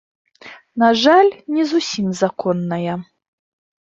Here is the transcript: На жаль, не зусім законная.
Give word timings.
На 0.83 0.87
жаль, 1.01 1.29
не 1.57 1.65
зусім 1.73 2.09
законная. 2.21 2.93